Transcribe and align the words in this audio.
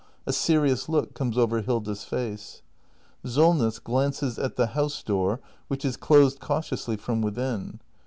A 0.25 0.33
serious 0.33 0.89
look 0.89 1.13
comes 1.13 1.37
over 1.37 1.61
Hilda's 1.61 2.03
face. 2.03 2.63
Solness. 3.23 3.77
[Glances 3.77 4.39
at 4.39 4.55
the 4.55 4.65
house 4.73 5.03
door, 5.03 5.39
which 5.67 5.85
is 5.85 5.95
closed 5.95 6.39
cautiously 6.39 6.97
from 6.97 7.21
within. 7.21 7.79